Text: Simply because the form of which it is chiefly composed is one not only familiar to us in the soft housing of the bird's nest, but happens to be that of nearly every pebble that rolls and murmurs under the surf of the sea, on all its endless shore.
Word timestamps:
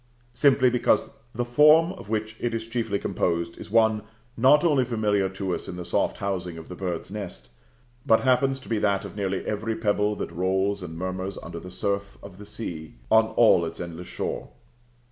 Simply 0.33 0.71
because 0.71 1.11
the 1.35 1.45
form 1.45 1.93
of 1.93 2.09
which 2.09 2.35
it 2.39 2.55
is 2.55 2.65
chiefly 2.65 2.97
composed 2.97 3.55
is 3.59 3.69
one 3.69 4.01
not 4.35 4.63
only 4.63 4.83
familiar 4.83 5.29
to 5.29 5.53
us 5.53 5.67
in 5.67 5.75
the 5.75 5.85
soft 5.85 6.17
housing 6.17 6.57
of 6.57 6.69
the 6.69 6.75
bird's 6.75 7.11
nest, 7.11 7.51
but 8.03 8.21
happens 8.21 8.57
to 8.61 8.67
be 8.67 8.79
that 8.79 9.05
of 9.05 9.15
nearly 9.15 9.45
every 9.45 9.75
pebble 9.75 10.15
that 10.15 10.31
rolls 10.31 10.81
and 10.81 10.97
murmurs 10.97 11.37
under 11.43 11.59
the 11.59 11.69
surf 11.69 12.17
of 12.23 12.39
the 12.39 12.47
sea, 12.47 12.95
on 13.11 13.27
all 13.37 13.63
its 13.63 13.79
endless 13.79 14.07
shore. 14.07 14.49